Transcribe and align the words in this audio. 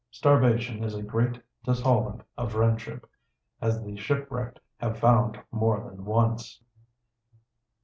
Starvation 0.09 0.83
is 0.83 0.95
a 0.95 1.03
great 1.03 1.39
dissolvent 1.63 2.23
of 2.35 2.53
friendship, 2.53 3.07
as 3.61 3.83
the 3.83 3.95
shipwrecked 3.97 4.59
have 4.79 4.97
found 4.97 5.39
more 5.51 5.79
than 5.87 6.05
once. 6.05 6.59